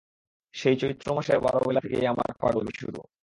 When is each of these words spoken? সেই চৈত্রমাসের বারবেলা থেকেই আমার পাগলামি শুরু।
সেই 0.53 0.75
চৈত্রমাসের 0.77 1.39
বারবেলা 1.39 1.79
থেকেই 1.79 2.05
আমার 2.07 2.29
পাগলামি 2.39 2.73
শুরু। 2.79 2.99